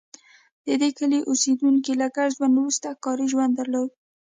د 0.65 0.67
دې 0.81 0.89
کلي 0.97 1.19
اوسېدونکي 1.29 1.93
له 2.01 2.07
ګډ 2.17 2.29
ژوند 2.37 2.53
وروسته 2.57 2.87
ښکاري 2.97 3.25
ژوند 3.31 3.53
درلود 3.59 3.89